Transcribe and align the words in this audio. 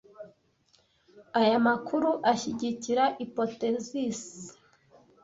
Aya 1.41 1.57
makuru 1.67 2.09
ashyigikira 2.31 3.03
hypothesis. 3.19 4.19